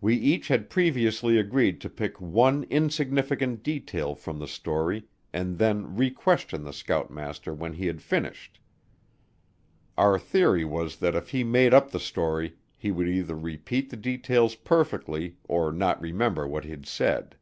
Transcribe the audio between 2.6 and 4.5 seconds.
insignificant detail from the